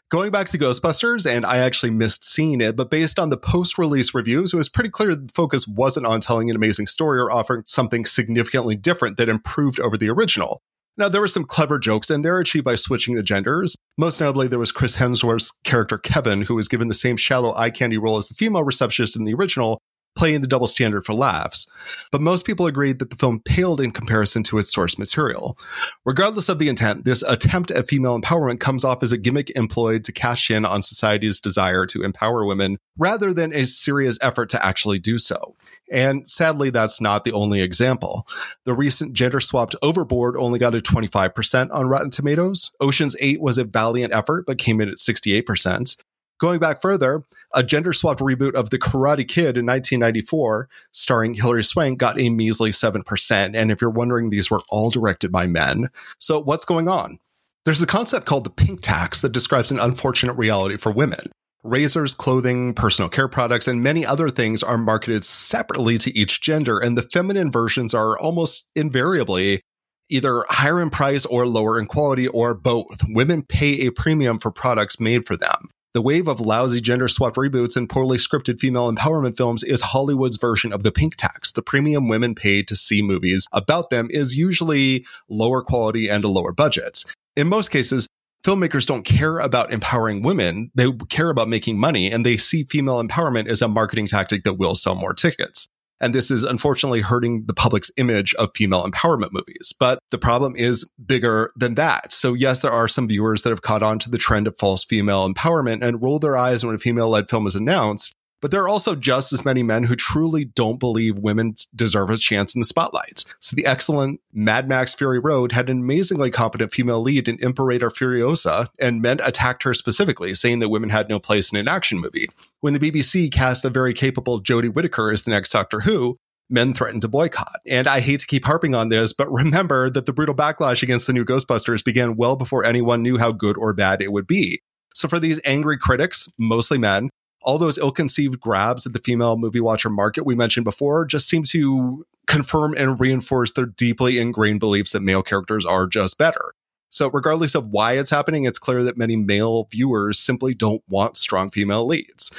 Going 0.09 0.31
back 0.31 0.47
to 0.49 0.59
Ghostbusters, 0.59 1.29
and 1.29 1.45
I 1.45 1.59
actually 1.59 1.91
missed 1.91 2.25
seeing 2.25 2.61
it, 2.61 2.77
but 2.77 2.91
based 2.91 3.19
on 3.19 3.31
the 3.31 3.37
post 3.37 3.79
release 3.79 4.15
reviews, 4.15 4.53
it 4.53 4.57
was 4.57 4.69
pretty 4.69 4.91
clear 4.91 5.17
the 5.17 5.33
focus 5.33 5.67
wasn't 5.67 6.07
on 6.07 6.21
telling 6.21 6.49
an 6.49 6.57
amazing 6.57 6.87
story 6.87 7.19
or 7.19 7.33
offering 7.33 7.63
something 7.67 8.05
significantly 8.05 8.77
different 8.77 9.17
that 9.17 9.29
improved 9.29 9.81
over 9.81 9.97
the 9.97 10.11
original. 10.11 10.63
Now, 10.97 11.09
there 11.09 11.21
were 11.21 11.27
some 11.27 11.45
clever 11.45 11.81
jokes, 11.81 12.09
and 12.09 12.25
they're 12.25 12.39
achieved 12.39 12.65
by 12.65 12.77
switching 12.77 13.17
the 13.17 13.23
genders. 13.25 13.75
Most 13.99 14.21
notably, 14.21 14.47
there 14.47 14.61
was 14.61 14.71
Chris 14.71 14.97
Hemsworth's 14.97 15.51
character 15.65 15.99
Kevin, 15.99 16.43
who 16.43 16.55
was 16.55 16.69
given 16.69 16.87
the 16.87 16.95
same 16.95 17.17
shallow 17.17 17.53
eye 17.57 17.71
candy 17.71 17.99
role 17.99 18.17
as 18.17 18.29
the 18.29 18.35
female 18.35 18.63
receptionist 18.63 19.17
in 19.17 19.25
the 19.25 19.35
original, 19.35 19.81
playing 20.15 20.41
the 20.41 20.49
double 20.49 20.67
standard 20.67 21.05
for 21.05 21.13
laughs, 21.13 21.67
but 22.11 22.21
most 22.21 22.47
people 22.47 22.67
agreed 22.67 22.99
that 22.99 23.11
the 23.11 23.17
film 23.17 23.41
paled 23.41 23.81
in 23.81 23.91
comparison 23.91 24.43
to 24.45 24.59
its 24.59 24.73
source 24.73 24.99
material. 24.99 25.59
Regardless 26.05 26.49
of 26.49 26.59
the 26.59 26.69
intent, 26.69 27.05
this 27.05 27.23
attempt 27.23 27.71
at 27.71 27.87
female 27.87 28.19
empowerment 28.21 28.61
comes 28.61 28.85
off 28.85 29.03
as 29.03 29.13
a 29.13 29.19
gimmick 29.19 29.51
employed 29.51 30.05
to 30.05 30.13
cash 30.13 30.51
in 30.51 30.65
on 30.65 30.83
society's 30.83 31.41
desire 31.41 31.87
to 31.87 32.03
empower 32.03 32.45
women 32.45 32.79
rather 32.97 33.33
than 33.33 33.53
a 33.53 33.67
serious 33.67 34.19
effort 34.21 34.49
to 34.51 34.65
actually 34.65 34.99
do 34.99 35.19
so. 35.19 35.57
And 35.91 36.27
sadly, 36.27 36.71
that's 36.71 37.01
not 37.01 37.25
the 37.25 37.33
only 37.33 37.61
example. 37.61 38.27
The 38.65 38.73
recent 38.73 39.13
gender 39.13 39.41
swapped 39.41 39.77
Overboard 39.83 40.37
only 40.37 40.59
got 40.59 40.75
a 40.75 40.81
25% 40.81 41.69
on 41.73 41.89
Rotten 41.89 42.11
Tomatoes. 42.11 42.71
Ocean's 42.81 43.17
8 43.21 43.41
was 43.41 43.59
a 43.59 43.65
valiant 43.65 44.15
effort, 44.15 44.47
but 44.47 44.59
came 44.59 44.81
in 44.81 44.89
at 44.89 44.97
68%. 44.97 45.97
Going 46.41 46.59
back 46.59 46.81
further, 46.81 47.23
a 47.55 47.63
gender 47.63 47.93
swapped 47.93 48.21
reboot 48.21 48.55
of 48.55 48.71
The 48.71 48.79
Karate 48.79 49.27
Kid 49.27 49.57
in 49.57 49.67
1994, 49.67 50.69
starring 50.91 51.35
Hilary 51.35 51.63
Swank, 51.63 51.99
got 51.99 52.21
a 52.21 52.29
measly 52.29 52.71
7%. 52.71 53.57
And 53.57 53.71
if 53.71 53.81
you're 53.81 53.91
wondering, 53.91 54.31
these 54.31 54.51
were 54.51 54.63
all 54.69 54.91
directed 54.91 55.31
by 55.31 55.47
men. 55.47 55.91
So 56.19 56.41
what's 56.41 56.65
going 56.65 56.89
on? 56.89 57.19
There's 57.65 57.81
a 57.81 57.87
concept 57.87 58.27
called 58.27 58.45
the 58.45 58.51
pink 58.51 58.81
tax 58.83 59.23
that 59.23 59.33
describes 59.33 59.71
an 59.71 59.79
unfortunate 59.79 60.35
reality 60.35 60.77
for 60.77 60.93
women. 60.93 61.31
Razors, 61.63 62.15
clothing, 62.15 62.75
personal 62.75 63.09
care 63.09 63.29
products, 63.29 63.67
and 63.67 63.83
many 63.83 64.05
other 64.05 64.29
things 64.29 64.63
are 64.63 64.77
marketed 64.77 65.25
separately 65.25 65.97
to 65.99 66.15
each 66.19 66.43
gender, 66.43 66.79
and 66.79 66.99
the 66.99 67.03
feminine 67.03 67.51
versions 67.51 67.95
are 67.95 68.19
almost 68.19 68.67
invariably 68.75 69.63
either 70.11 70.45
higher 70.51 70.83
in 70.83 70.91
price 70.91 71.25
or 71.25 71.47
lower 71.47 71.79
in 71.79 71.87
quality 71.87 72.29
or 72.29 72.53
both. 72.55 73.01
Women 73.09 73.43
pay 73.43 73.87
a 73.87 73.93
premium 73.93 74.39
for 74.39 74.51
products 74.51 75.01
made 75.01 75.27
for 75.27 75.37
them. 75.37 75.71
The 75.95 76.03
wave 76.03 76.27
of 76.27 76.41
lousy 76.41 76.81
gender 76.81 77.07
swapped 77.07 77.37
reboots 77.37 77.77
and 77.77 77.89
poorly 77.89 78.19
scripted 78.19 78.59
female 78.59 78.93
empowerment 78.93 79.37
films 79.37 79.63
is 79.63 79.81
Hollywood's 79.81 80.39
version 80.39 80.73
of 80.73 80.83
the 80.83 80.91
pink 80.91 81.15
tax. 81.15 81.53
The 81.53 81.63
premium 81.63 82.09
women 82.09 82.35
pay 82.35 82.65
to 82.65 82.75
see 82.75 83.01
movies 83.01 83.47
about 83.53 83.91
them 83.91 84.09
is 84.11 84.35
usually 84.35 85.07
lower 85.29 85.63
quality 85.63 86.09
and 86.09 86.25
a 86.25 86.29
lower 86.29 86.53
budget. 86.53 87.05
In 87.37 87.47
most 87.47 87.69
cases, 87.69 88.09
filmmakers 88.45 88.89
don't 88.89 89.05
care 89.05 89.39
about 89.39 89.73
empowering 89.73 90.23
women. 90.23 90.73
They 90.75 90.91
care 91.11 91.31
about 91.31 91.49
making 91.49 91.79
money 91.79 92.11
and 92.11 92.27
they 92.27 92.39
see 92.39 92.65
female 92.65 93.01
empowerment 93.01 93.47
as 93.47 93.63
a 93.63 93.69
marketing 93.69 94.09
tactic 94.09 94.43
that 94.43 94.55
will 94.55 94.75
sell 94.75 94.97
more 94.97 95.15
tickets. 95.15 95.69
And 96.01 96.15
this 96.15 96.31
is 96.31 96.43
unfortunately 96.43 97.01
hurting 97.01 97.45
the 97.47 97.55
public's 97.55 97.91
image 97.97 98.35
of 98.35 98.51
female 98.55 98.89
empowerment 98.89 99.33
movies. 99.33 99.73
But 99.79 99.99
the 100.11 100.19
problem 100.19 100.55
is 100.57 100.89
bigger 101.07 101.53
than 101.57 101.77
that. 101.77 102.13
So, 102.13 102.35
yes, 102.35 102.61
there 102.61 102.73
are 102.73 102.89
some 102.89 103.09
viewers 103.09 103.43
that 103.43 103.51
have 103.51 103.63
caught 103.63 103.83
on 103.83 103.99
to 104.01 104.11
the 104.11 104.19
trend 104.19 104.47
of 104.47 104.59
false 104.59 104.85
female 104.85 105.29
empowerment 105.29 105.87
and 105.87 106.03
roll 106.03 106.19
their 106.19 106.37
eyes 106.37 106.65
when 106.65 106.75
a 106.75 106.79
female 106.79 107.09
led 107.09 107.31
film 107.31 107.47
is 107.47 107.55
announced. 107.55 108.15
But 108.45 108.51
there 108.51 108.61
are 108.61 108.69
also 108.69 108.95
just 108.95 109.33
as 109.33 109.43
many 109.43 109.63
men 109.63 109.85
who 109.85 109.97
truly 109.97 110.45
don't 110.45 110.79
believe 110.79 111.19
women 111.19 111.55
deserve 111.75 112.11
a 112.11 112.19
chance 112.19 112.55
in 112.55 112.61
the 112.61 112.67
spotlight. 112.67 113.25
So 113.41 113.57
the 113.57 113.65
excellent 113.65 114.21
Mad 114.35 114.69
Max 114.69 114.93
Fury 114.93 115.19
Road 115.19 115.53
had 115.53 115.71
an 115.71 115.79
amazingly 115.79 116.31
competent 116.31 116.71
female 116.71 117.01
lead 117.01 117.27
in 117.27 117.39
Imperator 117.39 117.89
Furiosa, 117.89 118.69
and 118.79 119.01
men 119.01 119.19
attacked 119.21 119.63
her 119.63 119.73
specifically, 119.73 120.35
saying 120.35 120.59
that 120.59 120.69
women 120.69 120.91
had 120.91 121.09
no 121.09 121.19
place 121.19 121.51
in 121.51 121.57
an 121.57 121.69
action 121.69 121.99
movie. 121.99 122.29
When 122.61 122.75
the 122.75 122.79
BBC 122.79 123.33
cast 123.33 123.63
the 123.63 123.71
very 123.71 123.95
capable 123.95 124.43
Jodie 124.43 124.75
Whittaker 124.75 125.11
as 125.11 125.23
the 125.23 125.31
next 125.31 125.51
Doctor 125.51 125.81
Who, 125.81 126.19
men 126.51 126.75
threatened 126.75 127.01
to 127.01 127.09
boycott. 127.09 127.61
And 127.67 127.87
I 127.87 128.01
hate 128.01 128.21
to 128.21 128.27
keep 128.27 128.45
harping 128.45 128.75
on 128.75 128.91
this, 128.91 129.15
but 129.15 129.33
remember 129.33 129.89
that 129.89 130.05
the 130.05 130.13
brutal 130.13 130.35
backlash 130.35 130.83
against 130.83 131.07
the 131.07 131.15
new 131.15 131.25
Ghostbusters 131.25 131.83
began 131.83 132.15
well 132.15 132.37
before 132.37 132.63
anyone 132.63 133.01
knew 133.01 133.17
how 133.17 133.33
good 133.33 133.57
or 133.57 133.73
bad 133.73 134.03
it 134.03 134.13
would 134.13 134.27
be. 134.27 134.61
So 134.95 135.09
for 135.09 135.19
these 135.19 135.41
angry 135.47 135.79
critics, 135.79 136.29
mostly 136.39 136.77
men, 136.77 137.09
all 137.45 137.59
those 137.59 137.79
ill-conceived 137.79 138.41
grabs 138.41 138.87
at 138.87 138.93
the 138.93 138.99
female 138.99 139.37
movie 139.37 139.61
watcher 139.61 139.91
market 139.91 140.27
we 140.27 140.35
mentioned 140.35 140.65
before 140.65 141.05
just 141.05 141.29
seem 141.29 141.45
to 141.45 142.05
confirm 142.27 142.75
and 142.77 142.99
reinforce 142.99 143.53
their 143.53 143.67
deeply 143.67 144.19
ingrained 144.19 144.61
beliefs 144.61 144.93
that 144.93 145.03
male 145.03 145.23
characters 145.23 145.65
are 145.65 145.87
just 145.87 146.19
better. 146.19 146.53
So 146.91 147.11
regardless 147.11 147.55
of 147.55 147.67
why 147.67 147.95
it's 147.95 148.11
happening, 148.11 148.45
it's 148.45 148.59
clear 148.59 148.83
that 148.85 148.97
many 148.97 149.17
male 149.17 149.67
viewers 149.71 150.19
simply 150.21 150.55
don't 150.55 150.83
want 150.89 151.17
strong 151.17 151.51
female 151.51 151.87
leads. 151.87 152.33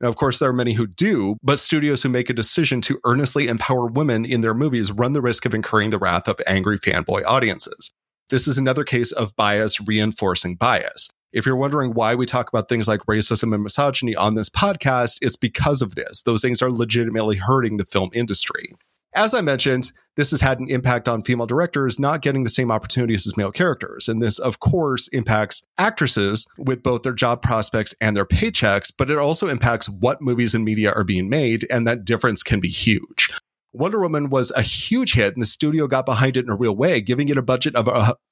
Now, 0.00 0.08
of 0.08 0.16
course, 0.16 0.38
there 0.38 0.48
are 0.48 0.54
many 0.54 0.72
who 0.72 0.86
do, 0.86 1.36
but 1.42 1.58
studios 1.58 2.02
who 2.02 2.08
make 2.08 2.30
a 2.30 2.34
decision 2.34 2.80
to 2.82 2.98
earnestly 3.04 3.48
empower 3.48 3.86
women 3.86 4.24
in 4.24 4.40
their 4.40 4.54
movies 4.54 4.90
run 4.90 5.12
the 5.12 5.20
risk 5.20 5.44
of 5.44 5.54
incurring 5.54 5.90
the 5.90 5.98
wrath 5.98 6.26
of 6.26 6.40
angry 6.46 6.78
fanboy 6.78 7.22
audiences. 7.24 7.92
This 8.30 8.48
is 8.48 8.58
another 8.58 8.84
case 8.84 9.12
of 9.12 9.36
bias 9.36 9.80
reinforcing 9.80 10.56
bias. 10.56 11.10
If 11.32 11.46
you're 11.46 11.56
wondering 11.56 11.92
why 11.92 12.16
we 12.16 12.26
talk 12.26 12.48
about 12.48 12.68
things 12.68 12.88
like 12.88 13.00
racism 13.02 13.54
and 13.54 13.62
misogyny 13.62 14.16
on 14.16 14.34
this 14.34 14.50
podcast, 14.50 15.18
it's 15.22 15.36
because 15.36 15.80
of 15.80 15.94
this. 15.94 16.22
Those 16.22 16.42
things 16.42 16.60
are 16.60 16.72
legitimately 16.72 17.36
hurting 17.36 17.76
the 17.76 17.84
film 17.84 18.10
industry. 18.12 18.74
As 19.14 19.32
I 19.32 19.40
mentioned, 19.40 19.92
this 20.16 20.32
has 20.32 20.40
had 20.40 20.58
an 20.58 20.68
impact 20.68 21.08
on 21.08 21.20
female 21.20 21.46
directors 21.46 22.00
not 22.00 22.22
getting 22.22 22.42
the 22.42 22.50
same 22.50 22.72
opportunities 22.72 23.26
as 23.28 23.36
male 23.36 23.52
characters. 23.52 24.08
And 24.08 24.20
this, 24.20 24.40
of 24.40 24.58
course, 24.58 25.06
impacts 25.08 25.62
actresses 25.78 26.48
with 26.58 26.82
both 26.82 27.02
their 27.02 27.12
job 27.12 27.42
prospects 27.42 27.94
and 28.00 28.16
their 28.16 28.26
paychecks, 28.26 28.92
but 28.96 29.10
it 29.10 29.18
also 29.18 29.46
impacts 29.46 29.88
what 29.88 30.20
movies 30.20 30.54
and 30.54 30.64
media 30.64 30.92
are 30.92 31.04
being 31.04 31.28
made. 31.28 31.64
And 31.70 31.86
that 31.86 32.04
difference 32.04 32.42
can 32.42 32.58
be 32.58 32.68
huge. 32.68 33.30
Wonder 33.72 34.00
Woman 34.00 34.30
was 34.30 34.50
a 34.52 34.62
huge 34.62 35.14
hit, 35.14 35.34
and 35.34 35.42
the 35.42 35.46
studio 35.46 35.86
got 35.86 36.06
behind 36.06 36.36
it 36.36 36.44
in 36.44 36.50
a 36.50 36.56
real 36.56 36.74
way, 36.74 37.00
giving 37.00 37.28
it 37.28 37.36
a 37.36 37.42
budget 37.42 37.76
of 37.76 37.86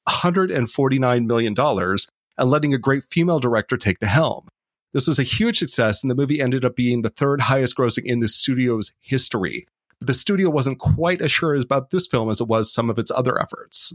$149 0.09 1.27
million 1.27 1.55
and 2.39 2.51
letting 2.51 2.73
a 2.73 2.79
great 2.79 3.05
female 3.05 3.41
director 3.41 3.77
take 3.77 3.99
the 3.99 4.07
helm. 4.07 4.47
This 4.93 5.07
was 5.07 5.19
a 5.19 5.25
huge 5.25 5.59
success, 5.59 6.03
and 6.03 6.11
the 6.11 6.15
movie 6.15 6.41
ended 6.41 6.65
up 6.65 6.75
being 6.75 7.03
the 7.03 7.11
third 7.11 7.43
highest 7.43 7.77
grossing 7.77 8.05
in 8.05 8.21
the 8.21 8.29
studio's 8.29 8.93
history. 9.01 9.67
But 9.99 10.07
the 10.07 10.15
studio 10.15 10.49
wasn't 10.49 10.79
quite 10.79 11.21
as 11.21 11.33
sure 11.33 11.55
about 11.57 11.91
this 11.91 12.07
film 12.07 12.31
as 12.31 12.41
it 12.41 12.49
was 12.49 12.73
some 12.73 12.89
of 12.89 12.99
its 12.99 13.11
other 13.11 13.41
efforts. 13.41 13.93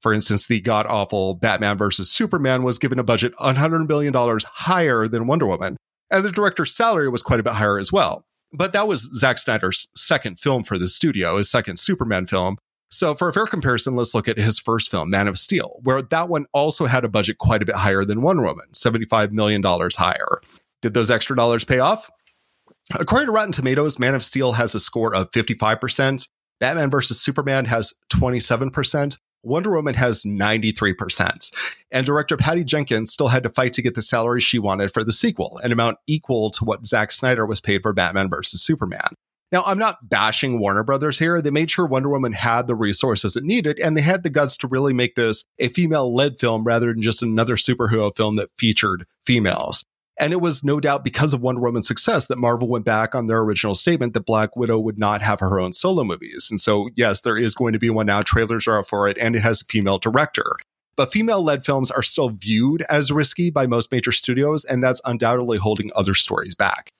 For 0.00 0.12
instance, 0.12 0.46
the 0.46 0.60
god 0.60 0.86
awful 0.86 1.34
Batman 1.34 1.78
vs. 1.78 2.10
Superman 2.10 2.62
was 2.62 2.78
given 2.78 2.98
a 2.98 3.04
budget 3.04 3.32
$100 3.36 3.88
million 3.88 4.12
higher 4.14 5.08
than 5.08 5.26
Wonder 5.26 5.46
Woman, 5.46 5.76
and 6.10 6.24
the 6.24 6.32
director's 6.32 6.74
salary 6.74 7.08
was 7.08 7.22
quite 7.22 7.40
a 7.40 7.44
bit 7.44 7.54
higher 7.54 7.78
as 7.78 7.92
well. 7.92 8.24
But 8.52 8.72
that 8.72 8.86
was 8.86 9.10
Zack 9.14 9.38
Snyder's 9.38 9.88
second 9.96 10.38
film 10.38 10.62
for 10.62 10.78
the 10.78 10.88
studio, 10.88 11.38
his 11.38 11.50
second 11.50 11.78
Superman 11.78 12.26
film, 12.26 12.56
so, 12.90 13.14
for 13.14 13.28
a 13.28 13.32
fair 13.32 13.46
comparison, 13.46 13.96
let's 13.96 14.14
look 14.14 14.28
at 14.28 14.36
his 14.36 14.58
first 14.58 14.90
film, 14.90 15.10
Man 15.10 15.26
of 15.26 15.38
Steel, 15.38 15.80
where 15.82 16.02
that 16.02 16.28
one 16.28 16.46
also 16.52 16.86
had 16.86 17.04
a 17.04 17.08
budget 17.08 17.38
quite 17.38 17.62
a 17.62 17.66
bit 17.66 17.74
higher 17.74 18.04
than 18.04 18.22
Wonder 18.22 18.44
Woman, 18.44 18.66
$75 18.72 19.32
million 19.32 19.62
higher. 19.64 20.40
Did 20.80 20.94
those 20.94 21.10
extra 21.10 21.34
dollars 21.34 21.64
pay 21.64 21.80
off? 21.80 22.10
According 22.94 23.26
to 23.26 23.32
Rotten 23.32 23.52
Tomatoes, 23.52 23.98
Man 23.98 24.14
of 24.14 24.24
Steel 24.24 24.52
has 24.52 24.74
a 24.74 24.80
score 24.80 25.14
of 25.14 25.30
55%, 25.30 26.28
Batman 26.60 26.90
vs. 26.90 27.20
Superman 27.20 27.64
has 27.64 27.94
27%, 28.12 29.18
Wonder 29.42 29.72
Woman 29.72 29.94
has 29.94 30.24
93%. 30.24 31.52
And 31.90 32.06
director 32.06 32.36
Patty 32.36 32.64
Jenkins 32.64 33.12
still 33.12 33.28
had 33.28 33.42
to 33.42 33.48
fight 33.48 33.72
to 33.74 33.82
get 33.82 33.94
the 33.94 34.02
salary 34.02 34.40
she 34.40 34.58
wanted 34.58 34.92
for 34.92 35.04
the 35.04 35.12
sequel, 35.12 35.58
an 35.62 35.72
amount 35.72 35.98
equal 36.06 36.50
to 36.50 36.64
what 36.64 36.86
Zack 36.86 37.12
Snyder 37.12 37.46
was 37.46 37.60
paid 37.60 37.82
for 37.82 37.92
Batman 37.92 38.28
vs. 38.28 38.62
Superman. 38.62 39.14
Now, 39.54 39.62
I'm 39.66 39.78
not 39.78 40.08
bashing 40.08 40.58
Warner 40.58 40.82
Brothers 40.82 41.20
here. 41.20 41.40
They 41.40 41.52
made 41.52 41.70
sure 41.70 41.86
Wonder 41.86 42.08
Woman 42.08 42.32
had 42.32 42.66
the 42.66 42.74
resources 42.74 43.36
it 43.36 43.44
needed, 43.44 43.78
and 43.78 43.96
they 43.96 44.00
had 44.00 44.24
the 44.24 44.28
guts 44.28 44.56
to 44.56 44.66
really 44.66 44.92
make 44.92 45.14
this 45.14 45.44
a 45.60 45.68
female 45.68 46.12
led 46.12 46.38
film 46.38 46.64
rather 46.64 46.88
than 46.88 47.00
just 47.00 47.22
another 47.22 47.54
superhero 47.54 48.12
film 48.12 48.34
that 48.34 48.50
featured 48.56 49.06
females. 49.22 49.84
And 50.18 50.32
it 50.32 50.40
was 50.40 50.64
no 50.64 50.80
doubt 50.80 51.04
because 51.04 51.32
of 51.32 51.40
Wonder 51.40 51.60
Woman's 51.60 51.86
success 51.86 52.26
that 52.26 52.38
Marvel 52.38 52.66
went 52.66 52.84
back 52.84 53.14
on 53.14 53.28
their 53.28 53.42
original 53.42 53.76
statement 53.76 54.12
that 54.14 54.26
Black 54.26 54.56
Widow 54.56 54.80
would 54.80 54.98
not 54.98 55.22
have 55.22 55.38
her 55.38 55.60
own 55.60 55.72
solo 55.72 56.02
movies. 56.02 56.48
And 56.50 56.60
so, 56.60 56.88
yes, 56.96 57.20
there 57.20 57.38
is 57.38 57.54
going 57.54 57.74
to 57.74 57.78
be 57.78 57.90
one 57.90 58.06
now. 58.06 58.22
Trailers 58.22 58.66
are 58.66 58.78
out 58.78 58.88
for 58.88 59.08
it, 59.08 59.16
and 59.18 59.36
it 59.36 59.42
has 59.42 59.62
a 59.62 59.66
female 59.66 59.98
director. 59.98 60.56
But 60.96 61.12
female 61.12 61.44
led 61.44 61.64
films 61.64 61.92
are 61.92 62.02
still 62.02 62.30
viewed 62.30 62.82
as 62.88 63.12
risky 63.12 63.50
by 63.50 63.68
most 63.68 63.92
major 63.92 64.10
studios, 64.10 64.64
and 64.64 64.82
that's 64.82 65.00
undoubtedly 65.04 65.58
holding 65.58 65.92
other 65.94 66.14
stories 66.14 66.56
back. 66.56 66.90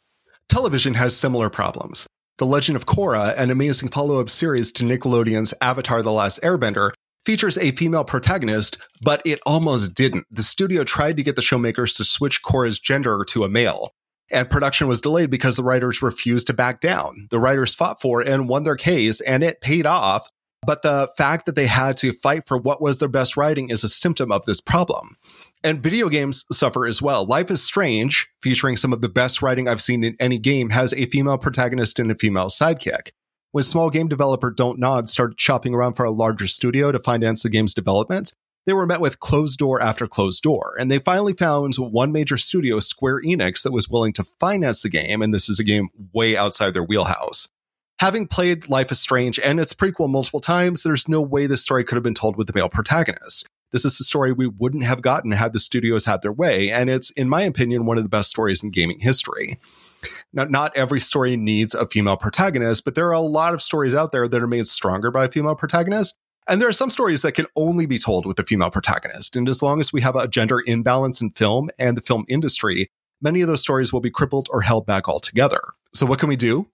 Television 0.49 0.95
has 0.95 1.17
similar 1.17 1.51
problems. 1.51 2.07
The 2.39 2.47
Legend 2.47 2.75
of 2.75 2.85
Korra, 2.85 3.33
an 3.39 3.53
amazing 3.53 3.91
follow 3.91 4.19
up 4.19 4.29
series 4.29 4.73
to 4.73 4.83
Nickelodeon's 4.83 5.55
Avatar 5.61 6.03
The 6.03 6.11
Last 6.11 6.43
Airbender, 6.43 6.91
features 7.25 7.57
a 7.57 7.71
female 7.71 8.03
protagonist, 8.03 8.77
but 9.01 9.23
it 9.25 9.39
almost 9.47 9.95
didn't. 9.95 10.27
The 10.33 10.43
studio 10.43 10.83
tried 10.83 11.17
to 11.17 11.23
get 11.23 11.37
the 11.37 11.43
showmakers 11.43 11.97
to 11.97 12.05
switch 12.05 12.43
Korra's 12.43 12.81
gender 12.81 13.25
to 13.29 13.45
a 13.45 13.49
male. 13.49 13.93
And 14.33 14.51
production 14.51 14.89
was 14.89 15.01
delayed 15.01 15.31
because 15.31 15.57
the 15.57 15.63
writers 15.63 16.03
refused 16.03 16.49
to 16.49 16.55
back 16.55 16.81
down. 16.81 17.29
The 17.31 17.39
writers 17.39 17.73
fought 17.73 18.01
for 18.01 18.21
and 18.21 18.49
won 18.49 18.65
their 18.65 18.75
case, 18.75 19.21
and 19.21 19.45
it 19.45 19.61
paid 19.61 19.87
off. 19.87 20.29
But 20.67 20.83
the 20.83 21.09
fact 21.17 21.47
that 21.47 21.55
they 21.55 21.67
had 21.67 21.97
to 21.99 22.13
fight 22.13 22.47
for 22.47 22.57
what 22.57 22.83
was 22.83 22.99
their 22.99 23.09
best 23.09 23.37
writing 23.37 23.71
is 23.71 23.85
a 23.85 23.89
symptom 23.89 24.33
of 24.33 24.45
this 24.45 24.61
problem. 24.61 25.17
And 25.63 25.83
video 25.83 26.09
games 26.09 26.45
suffer 26.53 26.87
as 26.87 27.01
well. 27.01 27.25
Life 27.25 27.51
is 27.51 27.63
Strange, 27.63 28.29
featuring 28.43 28.77
some 28.77 28.93
of 28.93 29.01
the 29.01 29.09
best 29.09 29.41
writing 29.41 29.67
I've 29.67 29.81
seen 29.81 30.05
in 30.05 30.17
any 30.21 30.39
game, 30.39 30.71
has 30.71 30.93
a 30.93 31.07
female 31.07 31.39
protagonist 31.39 31.99
and 31.99 32.11
a 32.11 32.15
female 32.15 32.49
sidekick. 32.49 33.11
When 33.53 33.65
small 33.65 33.89
game 33.89 34.09
developer 34.09 34.53
Dontnod 34.53 35.09
started 35.09 35.41
shopping 35.41 35.75
around 35.75 35.95
for 35.95 36.05
a 36.05 36.11
larger 36.11 36.47
studio 36.47 36.93
to 36.93 36.99
finance 36.99 37.43
the 37.43 37.51
game's 37.51 37.73
development, 37.73 38.35
they 38.67 38.73
were 38.73 38.87
met 38.87 39.01
with 39.01 39.21
closed 39.21 39.59
door 39.59 39.81
after 39.81 40.07
closed 40.07 40.43
door. 40.43 40.75
And 40.79 40.91
they 40.91 40.99
finally 40.99 41.35
found 41.35 41.75
one 41.77 42.13
major 42.13 42.37
studio, 42.37 42.81
Square 42.81 43.23
Enix, 43.23 43.63
that 43.63 43.73
was 43.73 43.89
willing 43.89 44.13
to 44.15 44.25
finance 44.41 44.83
the 44.83 44.89
game. 44.89 45.23
And 45.23 45.33
this 45.33 45.49
is 45.49 45.61
a 45.61 45.65
game 45.65 45.89
way 46.13 46.37
outside 46.37 46.75
their 46.75 46.83
wheelhouse. 46.83 47.49
Having 48.01 48.27
played 48.27 48.69
Life 48.69 48.91
is 48.91 49.01
Strange 49.01 49.39
and 49.39 49.61
its 49.61 49.73
prequel 49.73 50.11
multiple 50.11 50.41
times, 50.41 50.83
there's 50.83 51.09
no 51.09 51.23
way 51.23 51.47
this 51.47 51.63
story 51.63 51.85
could 51.85 51.95
have 51.95 52.03
been 52.03 52.15
told 52.15 52.37
with 52.37 52.49
the 52.49 52.53
male 52.53 52.69
protagonist. 52.69 53.47
This 53.71 53.85
is 53.85 53.99
a 53.99 54.05
story 54.05 54.33
we 54.33 54.47
wouldn't 54.47 54.85
have 54.85 55.03
gotten 55.03 55.33
had 55.33 55.53
the 55.53 55.59
studios 55.59 56.05
had 56.05 56.23
their 56.23 56.33
way. 56.33 56.71
And 56.71 56.91
it's, 56.91 57.11
in 57.11 57.29
my 57.29 57.43
opinion, 57.43 57.87
one 57.87 57.97
of 57.97 58.05
the 58.05 58.09
best 58.09 58.31
stories 58.31 58.63
in 58.63 58.71
gaming 58.71 59.01
history. 59.01 59.59
Now, 60.33 60.45
not 60.45 60.77
every 60.77 61.01
story 61.01 61.37
needs 61.37 61.75
a 61.75 61.87
female 61.87 62.17
protagonist, 62.17 62.85
but 62.85 62.95
there 62.95 63.09
are 63.09 63.13
a 63.13 63.21
lot 63.21 63.55
of 63.55 63.63
stories 63.63 63.95
out 63.95 64.13
there 64.13 64.29
that 64.29 64.43
are 64.43 64.47
made 64.47 64.67
stronger 64.67 65.11
by 65.11 65.25
a 65.25 65.31
female 65.31 65.57
protagonist. 65.57 66.19
And 66.47 66.61
there 66.61 66.69
are 66.69 66.75
some 66.75 66.91
stories 66.91 67.23
that 67.23 67.33
can 67.33 67.47
only 67.57 67.87
be 67.87 67.99
told 67.99 68.27
with 68.27 68.39
a 68.39 68.45
female 68.45 68.71
protagonist. 68.71 69.35
And 69.35 69.49
as 69.49 69.63
long 69.63 69.81
as 69.81 69.93
we 69.93 70.03
have 70.03 70.15
a 70.15 70.29
gender 70.29 70.63
imbalance 70.67 71.21
in 71.21 71.31
film 71.31 71.71
and 71.79 71.97
the 71.97 72.03
film 72.03 72.27
industry, 72.29 72.91
many 73.23 73.41
of 73.41 73.49
those 73.49 73.63
stories 73.63 73.93
will 73.93 74.01
be 74.01 74.11
crippled 74.11 74.49
or 74.51 74.61
held 74.61 74.85
back 74.85 75.09
altogether. 75.09 75.61
So, 75.95 76.07
what 76.07 76.19
can 76.19 76.29
we 76.29 76.37
do? 76.37 76.69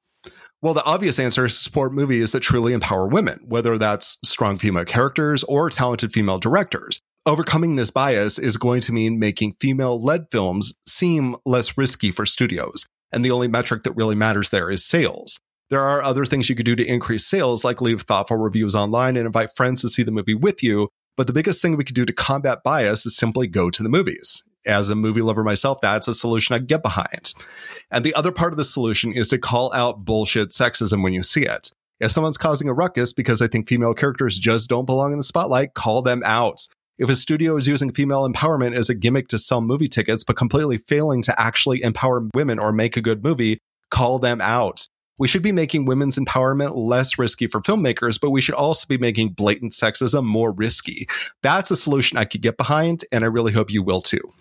Well, 0.63 0.75
the 0.75 0.85
obvious 0.85 1.19
answer 1.19 1.49
to 1.49 1.53
support 1.53 1.95
movies 1.95 2.33
that 2.33 2.41
truly 2.41 2.75
empower 2.75 3.07
women, 3.07 3.41
whether 3.47 3.79
that's 3.79 4.19
strong 4.23 4.57
female 4.57 4.85
characters 4.85 5.43
or 5.45 5.71
talented 5.71 6.13
female 6.13 6.39
directors. 6.39 7.01
Overcoming 7.25 7.77
this 7.77 7.91
bias 7.91 8.39
is 8.39 8.59
going 8.59 8.83
to 8.83 8.93
mean 8.93 9.19
making 9.19 9.55
female 9.55 10.03
led 10.03 10.27
films 10.31 10.75
seem 10.87 11.37
less 11.47 11.79
risky 11.79 12.11
for 12.11 12.27
studios. 12.27 12.85
And 13.11 13.25
the 13.25 13.31
only 13.31 13.49
metric 13.49 13.85
that 13.85 13.97
really 13.97 14.15
matters 14.15 14.51
there 14.51 14.71
is 14.71 14.85
sales. 14.85 15.41
There 15.71 15.81
are 15.81 16.03
other 16.03 16.27
things 16.27 16.51
you 16.51 16.57
could 16.57 16.67
do 16.67 16.77
to 16.77 16.87
increase 16.87 17.27
sales, 17.27 17.65
like 17.65 17.81
leave 17.81 18.03
thoughtful 18.03 18.37
reviews 18.37 18.75
online 18.75 19.17
and 19.17 19.25
invite 19.25 19.57
friends 19.57 19.81
to 19.81 19.89
see 19.89 20.03
the 20.03 20.13
movie 20.13 20.35
with 20.35 20.63
you. 20.63 20.89
But 21.17 21.27
the 21.27 21.33
biggest 21.33 21.63
thing 21.63 21.79
we 21.79 21.85
could 21.85 21.97
do 21.97 22.05
to 22.05 22.13
combat 22.13 22.59
bias 22.63 23.07
is 23.07 23.17
simply 23.17 23.47
go 23.47 23.71
to 23.71 23.83
the 23.83 23.89
movies 23.89 24.43
as 24.67 24.91
a 24.91 24.95
movie 24.95 25.23
lover 25.23 25.45
myself, 25.45 25.81
that's 25.81 26.09
a 26.09 26.15
solution 26.15 26.55
I 26.55 26.59
get 26.59 26.83
behind. 26.83 27.35
And 27.91 28.05
the 28.05 28.15
other 28.15 28.33
part 28.33 28.53
of 28.53 28.57
the 28.57 28.65
solution 28.65 29.13
is 29.13 29.29
to 29.29 29.39
call 29.39 29.73
out 29.73 30.05
bullshit 30.05 30.51
sexism 30.51 31.03
when 31.03 31.13
you 31.13 31.23
see 31.23 31.43
it. 31.43 31.73
If 32.01 32.11
someone's 32.11 32.39
causing 32.39 32.69
a 32.69 32.73
ruckus 32.73 33.13
because 33.13 33.41
they 33.41 33.49
think 33.49 33.69
female 33.69 33.95
characters 33.95 34.39
just 34.39 34.71
don't 34.71 34.87
belong 34.87 35.13
in 35.13 35.19
the 35.19 35.25
spotlight, 35.25 35.75
call 35.75 36.03
them 36.03 36.23
out. 36.25 36.67
If 36.99 37.09
a 37.09 37.15
studio 37.15 37.57
is 37.57 37.67
using 37.67 37.93
female 37.93 38.29
empowerment 38.29 38.77
as 38.77 38.91
a 38.91 38.95
gimmick 38.95 39.29
to 39.29 39.39
sell 39.39 39.61
movie 39.61 39.89
tickets, 39.89 40.25
but 40.25 40.37
completely 40.37 40.79
failing 40.79 41.23
to 41.23 41.41
actually 41.41 41.83
empower 41.83 42.27
women 42.35 42.59
or 42.59 42.73
make 42.73 42.97
a 42.97 43.03
good 43.03 43.25
movie, 43.25 43.59
call 43.91 44.19
them 44.19 44.41
out. 44.41 44.87
We 45.19 45.29
should 45.29 45.43
be 45.43 45.53
making 45.53 45.85
women's 45.85 46.19
empowerment 46.19 46.77
less 46.77 47.19
risky 47.19 47.47
for 47.47 47.61
filmmakers, 47.61 48.19
but 48.19 48.31
we 48.31 48.41
should 48.41 48.55
also 48.55 48.87
be 48.87 48.97
making 48.97 49.31
blatant 49.31 49.73
sexism 49.73 50.25
more 50.25 50.53
risky. 50.53 51.07
That's 51.43 51.71
a 51.71 51.77
solution 51.77 52.17
I 52.17 52.25
could 52.25 52.41
get 52.41 52.57
behind, 52.57 53.05
and 53.13 53.25
I 53.25 53.27
really 53.27 53.53
hope 53.53 53.71
you 53.71 53.83
will 53.83 54.01
too. 54.01 54.33